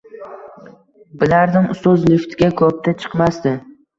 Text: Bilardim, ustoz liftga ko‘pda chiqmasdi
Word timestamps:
Bilardim, 1.23 1.67
ustoz 1.75 2.07
liftga 2.13 2.51
ko‘pda 2.63 2.97
chiqmasdi 3.03 3.55